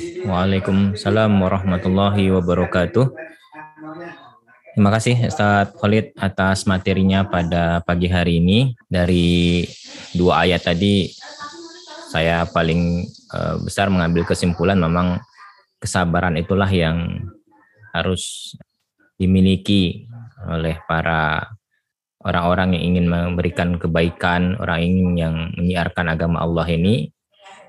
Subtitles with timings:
[0.00, 3.12] Waalaikumsalam warahmatullahi wabarakatuh.
[4.72, 8.72] Terima kasih Ustaz Khalid atas materinya pada pagi hari ini.
[8.88, 9.66] Dari
[10.16, 11.10] dua ayat tadi
[12.10, 15.20] saya paling uh, besar mengambil kesimpulan memang
[15.78, 17.28] kesabaran itulah yang
[17.92, 18.54] harus
[19.20, 20.08] dimiliki
[20.48, 21.44] oleh para
[22.24, 27.12] orang-orang yang ingin memberikan kebaikan, orang ingin yang menyiarkan agama Allah ini.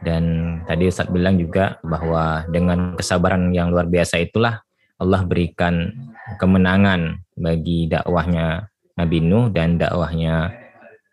[0.02, 4.66] Dan tadi Ustaz bilang juga bahwa dengan kesabaran yang luar biasa itulah
[4.98, 5.94] Allah berikan
[6.42, 10.54] kemenangan bagi dakwahnya Nabi Nuh dan dakwahnya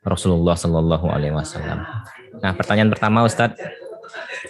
[0.05, 1.85] Rasulullah Shallallahu Alaihi Wasallam.
[2.41, 3.61] Nah, pertanyaan pertama Ustadz,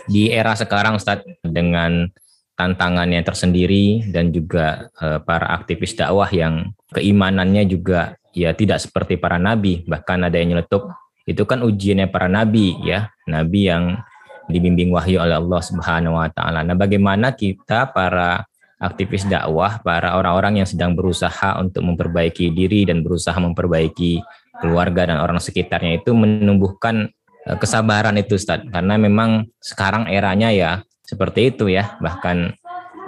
[0.07, 2.11] di era sekarang Ustadz dengan
[2.59, 9.39] tantangannya tersendiri dan juga eh, para aktivis dakwah yang keimanannya juga ya tidak seperti para
[9.39, 10.91] nabi, bahkan ada yang nyeletuk
[11.29, 14.01] itu kan ujiannya para nabi ya, nabi yang
[14.49, 16.65] dibimbing wahyu oleh Allah Subhanahu wa taala.
[16.65, 18.49] Nah, bagaimana kita para
[18.79, 24.23] aktivis dakwah, para orang-orang yang sedang berusaha untuk memperbaiki diri dan berusaha memperbaiki
[24.63, 27.11] keluarga dan orang sekitarnya itu menumbuhkan
[27.47, 28.65] eh, kesabaran itu Ustaz.
[28.71, 30.73] Karena memang sekarang eranya ya
[31.05, 31.99] seperti itu ya.
[31.99, 32.37] Bahkan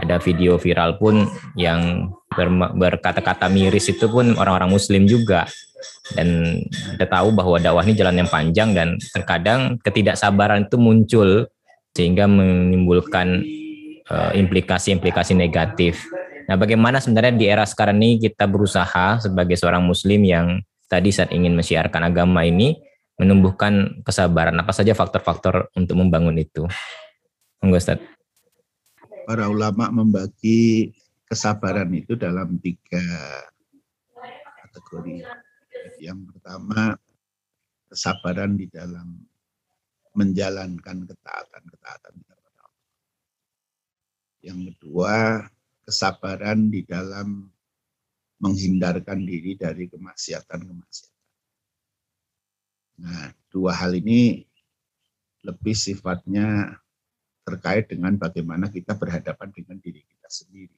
[0.01, 2.11] ada video viral pun yang
[2.79, 5.47] berkata-kata miris itu pun orang-orang muslim juga.
[6.13, 6.61] Dan
[6.97, 11.49] kita tahu bahwa dakwah ini jalan yang panjang dan terkadang ketidaksabaran itu muncul
[11.97, 13.43] sehingga menimbulkan
[14.11, 16.03] Eh, implikasi-implikasi negatif.
[16.51, 20.59] Nah, bagaimana sebenarnya di era sekarang ini kita berusaha sebagai seorang muslim yang
[20.91, 22.75] tadi saat ingin mensiarkan agama ini
[23.23, 24.59] menumbuhkan kesabaran.
[24.59, 26.67] Apa saja faktor-faktor untuk membangun itu?
[27.63, 28.03] Monggo Ustaz.
[29.31, 30.91] Para ulama membagi
[31.31, 33.07] kesabaran itu dalam tiga
[34.67, 35.23] kategori.
[36.01, 36.97] Yang pertama,
[37.91, 39.21] kesabaran di dalam
[40.17, 42.15] menjalankan ketaatan-ketaatan
[44.41, 45.45] yang kedua,
[45.85, 47.45] kesabaran di dalam
[48.41, 51.29] menghindarkan diri dari kemaksiatan-kemaksiatan.
[53.05, 54.45] Nah, dua hal ini
[55.45, 56.77] lebih sifatnya
[57.45, 60.77] terkait dengan bagaimana kita berhadapan dengan diri kita sendiri.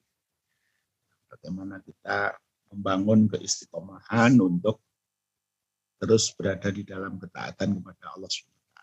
[1.30, 2.34] Bagaimana kita
[2.74, 4.82] membangun keistiqomahan untuk
[6.02, 8.74] terus berada di dalam ketaatan kepada Allah SWT.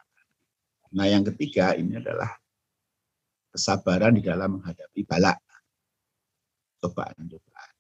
[0.96, 2.32] Nah, yang ketiga ini adalah
[3.52, 5.36] kesabaran di dalam menghadapi balak,
[6.80, 7.76] cobaan-cobaan.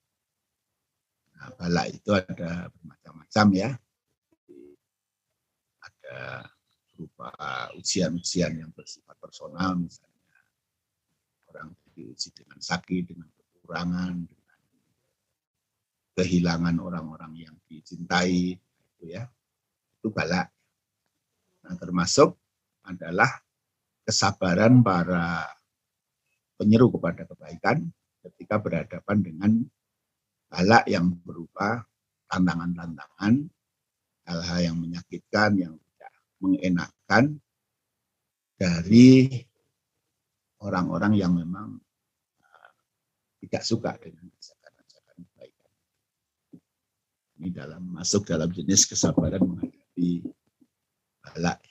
[1.40, 3.70] Nah, balak itu ada bermacam-macam ya.
[5.88, 6.44] Ada
[6.92, 7.32] berupa
[7.80, 10.36] ujian-ujian yang bersifat personal misalnya.
[11.48, 14.60] Orang diuji dengan sakit, dengan kekurangan, dengan
[16.20, 18.60] kehilangan orang-orang yang dicintai,
[19.00, 19.24] itu ya.
[20.04, 20.52] Itu balak.
[21.64, 22.36] Nah, termasuk
[22.84, 23.32] adalah
[24.04, 25.48] kesabaran para
[26.60, 27.88] penyeru kepada kebaikan
[28.28, 29.52] ketika berhadapan dengan
[30.52, 31.88] balak yang berupa
[32.28, 33.48] tantangan-tantangan,
[34.28, 37.40] hal-hal yang menyakitkan, yang tidak mengenakan
[38.60, 39.32] dari
[40.60, 41.80] orang-orang yang memang
[42.44, 42.72] uh,
[43.40, 44.59] tidak suka dengan kebaikan.
[47.40, 50.28] Ini dalam masuk dalam jenis kesabaran menghadapi
[51.24, 51.64] balak.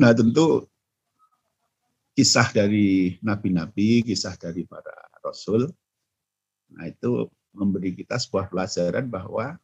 [0.00, 0.64] Nah tentu
[2.14, 5.66] kisah dari nabi-nabi, kisah dari para rasul.
[6.70, 9.58] Nah, itu memberi kita sebuah pelajaran bahwa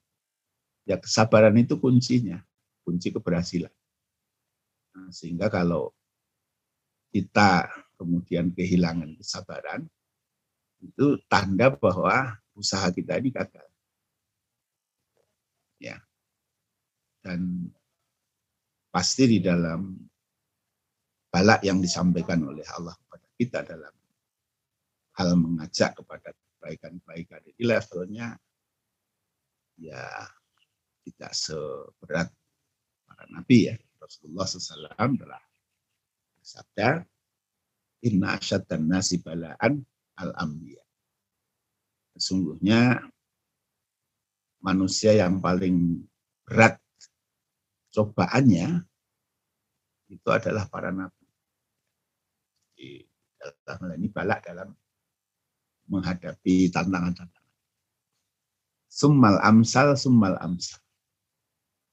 [0.82, 2.42] ya kesabaran itu kuncinya,
[2.82, 3.70] kunci keberhasilan.
[4.98, 5.94] Nah, sehingga kalau
[7.14, 9.86] kita kemudian kehilangan kesabaran,
[10.82, 13.69] itu tanda bahwa usaha kita ini gagal.
[15.80, 15.96] Ya.
[17.24, 17.72] Dan
[18.92, 19.96] pasti di dalam
[21.30, 23.94] balak yang disampaikan oleh Allah kepada kita dalam
[25.14, 28.28] hal mengajak kepada kebaikan-kebaikan ini levelnya
[29.78, 30.26] ya
[31.06, 32.28] tidak seberat
[33.06, 35.42] para nabi ya Rasulullah SAW telah
[36.40, 36.88] bersabda
[38.04, 39.80] inna asyaddan nasi balaan
[40.18, 40.82] al ambiya
[42.18, 43.06] sesungguhnya
[44.60, 46.04] manusia yang paling
[46.44, 46.76] berat
[47.90, 48.84] cobaannya
[50.10, 51.20] itu adalah para nabi
[53.40, 54.68] dalam hal ini balak dalam
[55.90, 57.56] menghadapi tantangan-tantangan.
[58.90, 60.80] Summal amsal, summal amsal.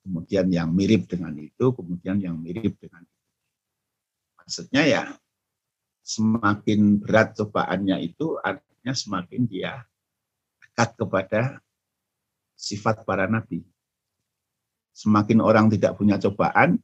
[0.06, 3.26] Kemudian yang mirip dengan itu, kemudian yang mirip dengan itu.
[4.40, 5.04] Maksudnya ya,
[6.06, 9.84] semakin berat cobaannya itu, artinya semakin dia
[10.64, 11.60] dekat kepada
[12.58, 13.62] sifat para nabi.
[14.98, 16.82] Semakin orang tidak punya cobaan,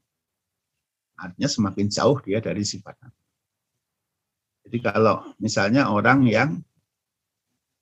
[1.17, 3.23] artinya semakin jauh dia dari sifat nabi.
[4.63, 6.61] Jadi kalau misalnya orang yang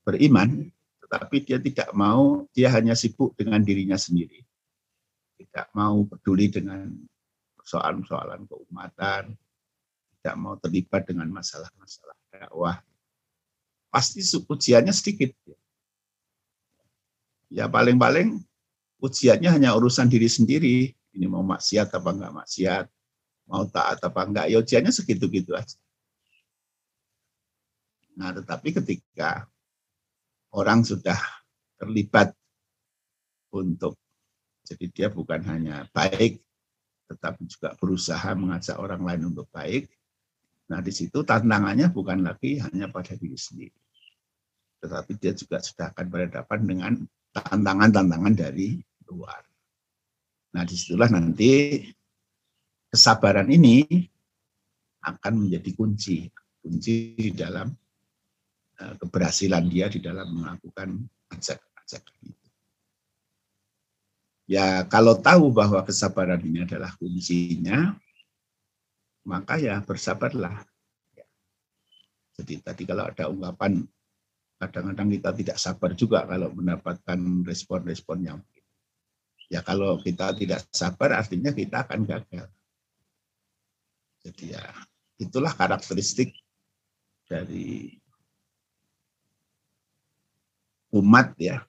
[0.02, 0.72] beriman,
[1.04, 4.42] tetapi dia tidak mau, dia hanya sibuk dengan dirinya sendiri.
[5.38, 6.90] Tidak mau peduli dengan
[7.60, 9.36] persoalan-persoalan keumatan,
[10.18, 12.80] tidak mau terlibat dengan masalah-masalah dakwah.
[13.92, 15.36] Pasti ujiannya sedikit.
[17.52, 18.40] Ya paling-paling
[19.04, 20.78] ujiannya hanya urusan diri sendiri.
[21.12, 22.86] Ini mau maksiat apa enggak maksiat,
[23.52, 25.76] mau taat apa enggak, ya ujiannya segitu-gitu aja.
[28.16, 29.52] Nah, tetapi ketika
[30.56, 31.20] orang sudah
[31.76, 32.32] terlibat
[33.52, 34.00] untuk
[34.64, 36.40] jadi dia bukan hanya baik
[37.12, 39.92] tetapi juga berusaha mengajak orang lain untuk baik.
[40.72, 43.76] Nah, di situ tantangannya bukan lagi hanya pada diri sendiri.
[44.80, 46.94] Tetapi dia juga sudah akan berhadapan dengan
[47.32, 49.42] tantangan-tantangan dari luar.
[50.52, 51.80] Nah, di situlah nanti
[52.92, 53.88] kesabaran ini
[55.08, 56.28] akan menjadi kunci.
[56.62, 57.72] Kunci di dalam
[58.78, 61.00] eh, keberhasilan dia di dalam melakukan
[61.32, 62.48] ajakan-ajakan itu.
[64.52, 67.96] Ya kalau tahu bahwa kesabaran ini adalah kuncinya,
[69.24, 70.68] maka ya bersabarlah.
[71.16, 71.26] Ya.
[72.36, 73.88] Jadi tadi kalau ada ungkapan,
[74.62, 77.18] kadang-kadang kita tidak sabar juga kalau mendapatkan
[77.50, 78.40] respon-respon yang
[79.52, 82.48] Ya kalau kita tidak sabar artinya kita akan gagal.
[84.24, 84.64] Jadi ya
[85.20, 86.32] itulah karakteristik
[87.28, 88.00] dari
[90.96, 91.68] umat ya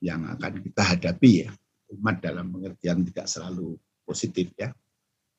[0.00, 1.52] yang akan kita hadapi ya
[1.92, 3.76] umat dalam pengertian tidak selalu
[4.08, 4.72] positif ya.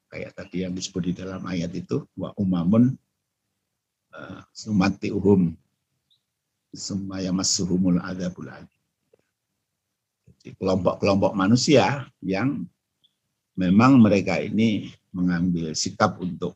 [0.05, 2.93] Kayak tadi yang disebut di dalam ayat itu, wa umamun
[4.13, 5.53] uh, sumati uhum
[7.33, 8.49] masuhumul adabul
[10.29, 12.63] Jadi kelompok-kelompok manusia yang
[13.59, 16.55] memang mereka ini mengambil sikap untuk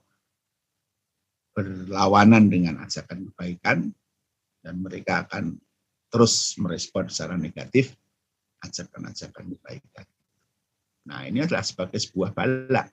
[1.53, 3.91] berlawanan dengan ajakan kebaikan
[4.63, 5.59] dan mereka akan
[6.09, 7.93] terus merespon secara negatif
[8.63, 10.07] ajakan-ajakan kebaikan.
[11.03, 12.87] Nah ini adalah sebagai sebuah bala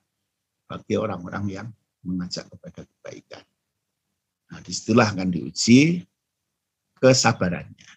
[0.66, 1.68] bagi orang-orang yang
[2.02, 3.44] mengajak kepada kebaikan.
[4.50, 6.02] Nah di situlah akan diuji
[7.00, 7.88] kesabarannya.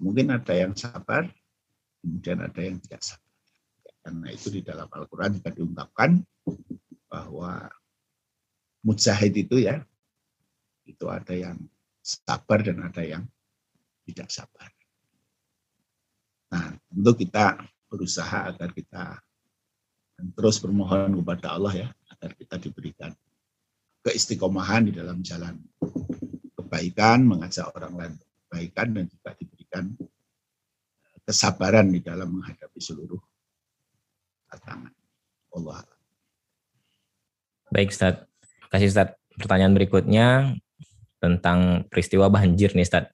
[0.00, 1.28] Mungkin ada yang sabar,
[2.00, 3.34] kemudian ada yang tidak sabar.
[4.00, 6.10] Karena itu di dalam Al-Quran juga diungkapkan
[7.08, 7.68] bahwa
[8.80, 9.84] mujahid itu ya,
[10.88, 11.56] itu ada yang
[12.00, 13.24] sabar dan ada yang
[14.08, 14.68] tidak sabar.
[16.50, 17.60] Nah, tentu kita
[17.92, 19.20] berusaha agar kita
[20.36, 23.12] terus bermohon kepada Allah ya, agar kita diberikan
[24.00, 25.60] keistiqomahan di dalam jalan
[26.70, 28.14] kebaikan, mengajak orang lain
[28.46, 29.84] kebaikan, dan juga diberikan
[31.26, 33.18] kesabaran di dalam menghadapi seluruh
[34.46, 34.94] tantangan.
[35.50, 35.82] Allah.
[37.74, 38.22] Baik, Ustaz.
[38.70, 39.18] Kasih Ustaz.
[39.34, 40.54] Pertanyaan berikutnya
[41.18, 43.10] tentang peristiwa banjir nih, Ustaz.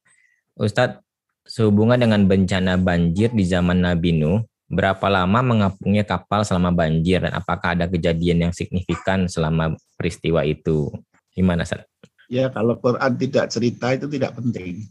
[0.53, 1.01] Ustaz,
[1.47, 7.39] Sehubungan dengan bencana banjir di zaman Nabi Nuh, berapa lama mengapungnya kapal selama banjir dan
[7.39, 10.91] apakah ada kejadian yang signifikan selama peristiwa itu?
[11.31, 11.87] Gimana, Sat?
[12.27, 14.83] Ya, kalau Quran tidak cerita itu tidak penting.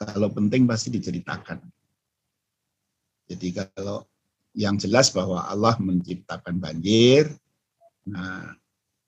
[0.00, 1.60] Kalau penting pasti diceritakan.
[3.28, 4.04] Jadi kalau
[4.56, 7.28] yang jelas bahwa Allah menciptakan banjir,
[8.08, 8.52] nah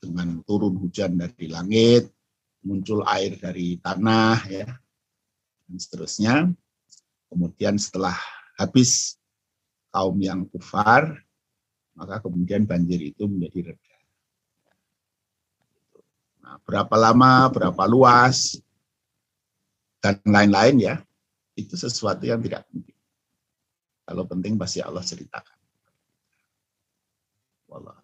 [0.01, 2.13] dengan turun hujan dari langit,
[2.65, 4.69] muncul air dari tanah, ya,
[5.67, 6.35] dan seterusnya.
[7.27, 8.15] Kemudian setelah
[8.57, 9.17] habis
[9.91, 11.17] kaum yang kufar,
[11.97, 13.96] maka kemudian banjir itu menjadi reda.
[16.47, 18.55] Nah, berapa lama, berapa luas,
[19.99, 20.95] dan lain-lain ya,
[21.59, 22.95] itu sesuatu yang tidak penting.
[24.07, 25.59] Kalau penting pasti Allah ceritakan.
[27.67, 27.99] Wallah.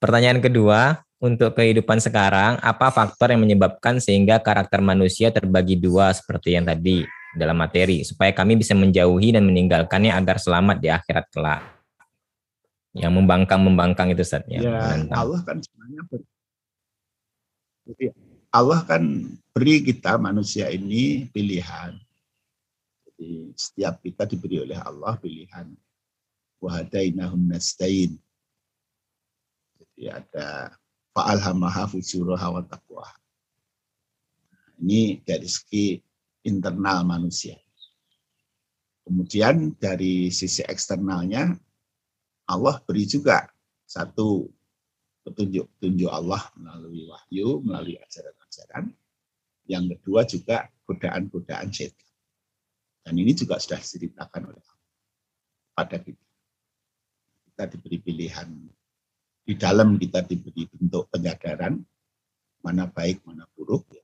[0.00, 6.56] Pertanyaan kedua, untuk kehidupan sekarang, apa faktor yang menyebabkan sehingga karakter manusia terbagi dua seperti
[6.56, 7.04] yang tadi
[7.36, 11.60] dalam materi, supaya kami bisa menjauhi dan meninggalkannya agar selamat di akhirat kelak.
[12.96, 14.48] Yang membangkang-membangkang itu Ustaz.
[14.48, 16.24] Ya, Allah kan sebenarnya ber...
[18.50, 19.02] Allah kan
[19.54, 21.94] beri kita manusia ini pilihan.
[23.06, 25.70] Jadi setiap kita diberi oleh Allah pilihan.
[26.58, 28.16] Wahadainahum nastain.
[29.76, 30.72] Jadi ada
[31.12, 33.06] fa'alhamaha fujuraha wa taqwa.
[34.82, 36.00] Ini dari segi
[36.44, 37.56] internal manusia.
[39.06, 41.54] Kemudian dari sisi eksternalnya,
[42.50, 43.46] Allah beri juga
[43.86, 44.50] satu
[45.26, 48.94] petunjuk-petunjuk Allah melalui wahyu, melalui ajaran-ajaran.
[49.66, 50.56] Yang kedua juga
[50.86, 52.06] godaan-godaan setan.
[53.02, 54.90] Dan ini juga sudah diceritakan oleh Allah
[55.74, 56.26] pada kita.
[57.50, 58.48] Kita diberi pilihan
[59.46, 61.78] di dalam kita diberi bentuk penyadaran
[62.62, 64.02] mana baik, mana buruk, ya,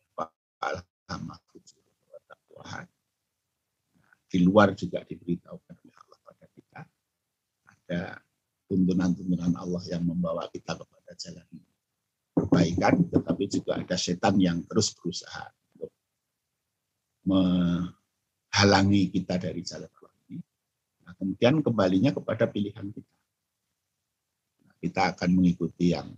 [4.32, 6.80] di luar juga diberitahukan oleh Allah pada kita.
[7.68, 8.00] Ada
[8.64, 11.46] tuntunan-tuntunan Allah yang membawa kita kepada jalan
[12.32, 15.92] kebaikan, tetapi juga ada setan yang terus berusaha untuk
[17.28, 20.40] menghalangi kita dari jalan Allah ini.
[21.04, 23.14] Nah, kemudian kembalinya kepada pilihan kita.
[24.64, 26.08] Nah, kita akan mengikuti yang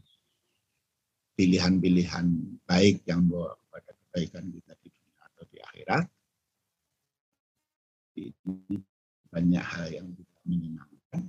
[1.34, 2.26] pilihan-pilihan
[2.62, 6.06] baik yang membawa kepada kebaikan kita di dunia atau di akhirat.
[8.14, 8.78] Ini
[9.34, 11.22] banyak hal yang tidak menyenangkan.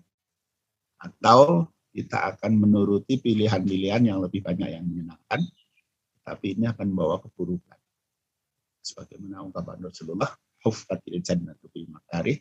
[1.02, 5.48] Atau kita akan menuruti pilihan-pilihan yang lebih banyak yang menyenangkan,
[6.28, 7.80] tapi ini akan membawa keburukan.
[8.84, 10.28] Sebagaimana ungkapan Rasulullah,
[10.60, 12.36] huffatil jannatu bil makarih,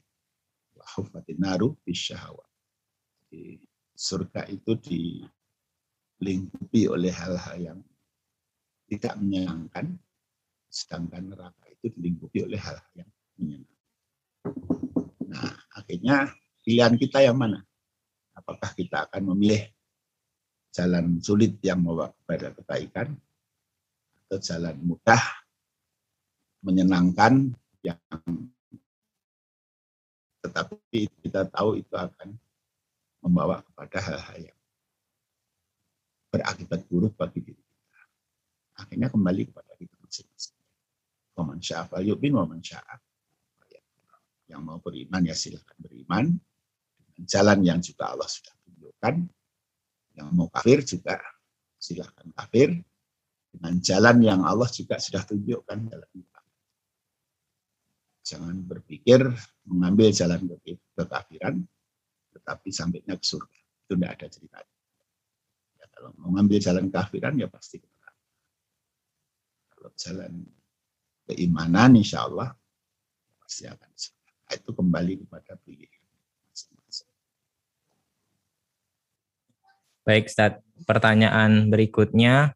[0.74, 2.50] wa huffatin naru bisyahawat.
[3.30, 3.62] Di
[3.94, 4.74] surga itu
[6.18, 7.78] dilingkupi oleh hal-hal yang
[8.90, 9.94] tidak menyenangkan,
[10.66, 13.06] sedangkan neraka itu dilingkupi oleh hal-hal yang
[13.38, 13.70] menyenangkan.
[15.30, 16.34] Nah, akhirnya
[16.66, 17.62] pilihan kita yang mana?
[18.34, 19.62] Apakah kita akan memilih
[20.74, 23.14] jalan sulit yang membawa kepada kebaikan
[24.26, 25.22] atau jalan mudah
[26.66, 27.54] menyenangkan
[27.86, 28.00] yang
[30.44, 32.36] tetapi kita tahu itu akan
[33.24, 34.60] membawa kepada hal-hal yang
[36.28, 38.00] berakibat buruk bagi diri kita.
[38.84, 40.58] Akhirnya kembali kepada kita masing-masing.
[41.38, 41.64] Waman
[42.60, 43.00] sya'af.
[44.44, 46.36] Yang mau beriman ya silahkan beriman
[47.22, 49.14] jalan yang juga Allah sudah tunjukkan.
[50.14, 51.18] Yang mau kafir juga
[51.78, 52.74] silahkan kafir.
[53.54, 56.10] Dengan jalan yang Allah juga sudah tunjukkan dalam
[58.24, 59.20] Jangan berpikir
[59.68, 60.48] mengambil jalan
[60.96, 61.60] kekafiran,
[62.32, 63.60] tetapi sampainya ke surga.
[63.84, 64.58] Itu tidak ada cerita.
[65.76, 67.88] Ya, kalau mengambil jalan kekafiran ya pasti ke
[69.76, 70.32] Kalau jalan
[71.28, 72.56] keimanan insya Allah
[73.44, 74.32] pasti akan surga.
[74.56, 76.03] Itu kembali kepada pilihan.
[80.04, 80.60] Baik, Ustaz.
[80.84, 82.52] Pertanyaan berikutnya.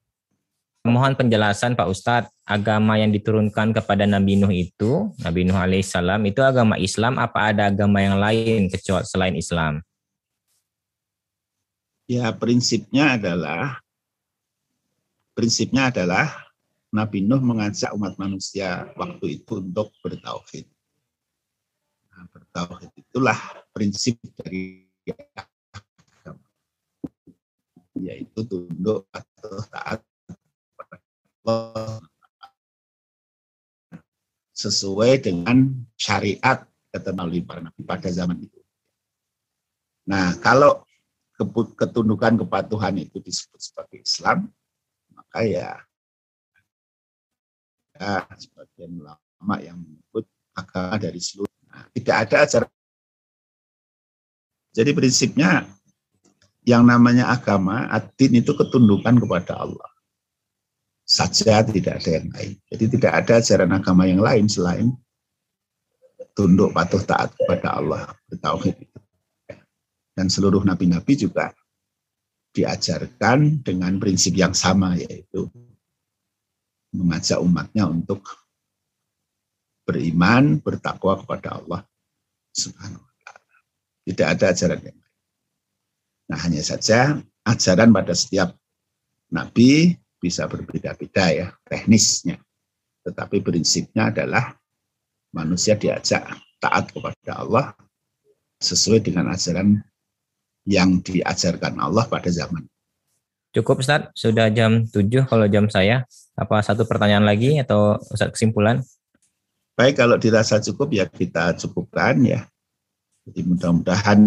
[0.84, 6.40] Mohon penjelasan Pak Ustadz, agama yang diturunkan kepada Nabi Nuh itu, Nabi Nuh alaihissalam, itu
[6.40, 9.84] agama Islam apa ada agama yang lain kecuali selain Islam?
[12.08, 13.84] Ya, prinsipnya adalah
[15.36, 16.48] prinsipnya adalah
[16.88, 20.64] Nabi Nuh mengajak umat manusia waktu itu untuk bertauhid.
[22.26, 23.38] Bertauhid itulah
[23.70, 24.88] prinsip dari
[27.98, 30.00] yaitu tunduk atau taat
[34.54, 37.14] sesuai dengan syariat kata
[37.46, 38.58] para nabi pada zaman itu.
[40.08, 40.82] Nah, kalau
[41.78, 44.50] ketundukan kepatuhan itu disebut sebagai Islam,
[45.14, 45.70] maka ya,
[47.94, 50.24] ya sebagian ulama yang menyebut
[50.56, 51.47] agama dari seluruh.
[51.92, 52.70] Tidak ada ajaran.
[54.74, 55.66] Jadi prinsipnya
[56.68, 59.90] yang namanya agama, adin itu ketundukan kepada Allah.
[61.08, 62.54] Saja tidak ada yang lain.
[62.68, 64.92] Jadi tidak ada ajaran agama yang lain selain
[66.36, 68.76] tunduk patuh taat kepada Allah, bertauhid
[70.14, 71.50] Dan seluruh nabi-nabi juga
[72.52, 75.46] diajarkan dengan prinsip yang sama yaitu
[76.92, 78.24] mengajak umatnya untuk
[79.88, 81.80] beriman, bertakwa kepada Allah
[82.52, 83.56] Subhanahu wa taala.
[84.04, 85.16] Tidak ada ajaran yang lain.
[86.28, 87.16] Nah hanya saja
[87.48, 88.52] ajaran pada setiap
[89.32, 92.36] nabi bisa berbeda-beda ya teknisnya.
[93.08, 94.52] Tetapi prinsipnya adalah
[95.32, 96.28] manusia diajak
[96.60, 97.72] taat kepada Allah
[98.60, 99.80] sesuai dengan ajaran
[100.68, 102.68] yang diajarkan Allah pada zaman.
[103.56, 106.04] Cukup Ustaz, sudah jam 7 kalau jam saya.
[106.36, 108.84] Apa satu pertanyaan lagi atau Ustaz kesimpulan?
[109.78, 112.42] Baik, kalau dirasa cukup ya kita cukupkan ya.
[113.30, 114.18] Jadi mudah-mudahan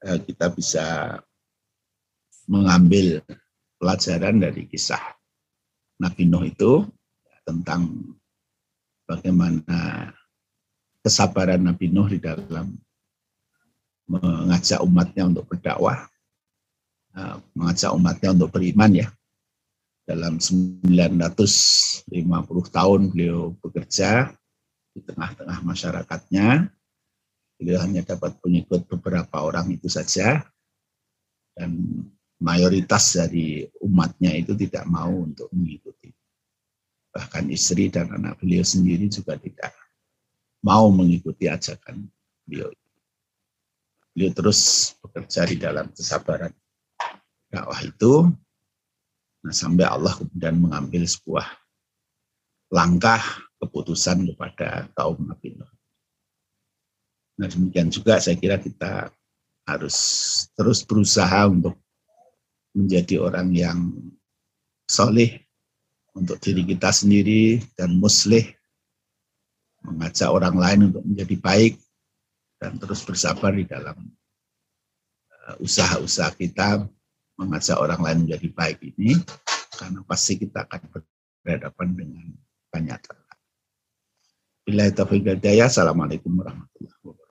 [0.00, 1.20] eh, kita bisa
[2.48, 3.20] mengambil
[3.76, 5.04] pelajaran dari kisah
[6.00, 6.88] Nabi Nuh itu
[7.44, 8.08] tentang
[9.04, 10.16] bagaimana
[11.04, 12.72] kesabaran Nabi Nuh di dalam
[14.08, 16.08] mengajak umatnya untuk berdakwah,
[17.20, 19.12] eh, mengajak umatnya untuk beriman ya.
[20.08, 22.08] Dalam 950
[22.72, 24.32] tahun beliau bekerja
[24.96, 26.72] di tengah-tengah masyarakatnya.
[27.60, 30.40] Beliau hanya dapat pengikut beberapa orang itu saja.
[31.52, 32.00] Dan
[32.40, 36.12] mayoritas dari umatnya itu tidak mau untuk mengikuti.
[37.12, 39.72] Bahkan istri dan anak beliau sendiri juga tidak
[40.64, 42.08] mau mengikuti ajakan
[42.44, 42.72] beliau.
[44.16, 46.52] Beliau terus bekerja di dalam kesabaran
[47.52, 48.32] dakwah itu.
[49.44, 51.46] Nah, sampai Allah kemudian mengambil sebuah
[52.68, 55.56] langkah keputusan kepada kaum Nabi.
[57.36, 59.12] Nah, demikian juga saya kira kita
[59.66, 59.96] harus
[60.54, 61.76] terus berusaha untuk
[62.76, 63.78] menjadi orang yang
[64.86, 65.42] soleh
[66.16, 68.56] untuk diri kita sendiri dan muslih,
[69.84, 71.74] mengajak orang lain untuk menjadi baik,
[72.56, 73.96] dan terus bersabar di dalam
[75.44, 76.88] uh, usaha-usaha kita
[77.36, 79.20] mengajak orang lain menjadi baik ini,
[79.76, 80.88] karena pasti kita akan
[81.44, 82.26] berhadapan dengan
[82.72, 83.00] banyak.
[84.66, 85.22] Bila taufiq
[85.62, 87.25] Assalamualaikum warahmatullahi wabarakatuh.